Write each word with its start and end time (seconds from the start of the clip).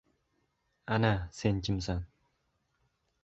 Ana, 0.95 1.11
sen 1.31 1.61
kimsan! 1.67 2.01